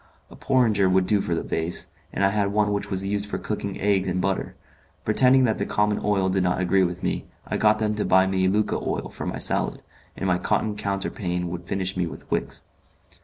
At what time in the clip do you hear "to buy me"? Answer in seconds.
7.93-8.47